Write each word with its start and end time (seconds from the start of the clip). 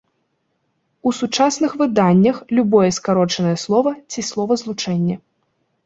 У 1.09 1.13
сучасных 1.17 1.71
выданнях 1.83 2.35
любое 2.63 2.89
скарочанае 2.99 3.55
слова 3.69 3.91
ці 4.11 4.29
словазлучэнне. 4.35 5.15